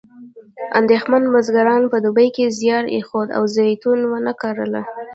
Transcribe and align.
اندېښمن 0.79 1.23
بزګران 1.33 1.83
په 1.91 1.97
دوبي 2.05 2.27
کې 2.35 2.45
زیار 2.59 2.85
ایښود 2.95 3.27
او 3.37 3.43
زیتون 3.55 3.99
ونه 4.11 4.33
کرله. 4.41 4.81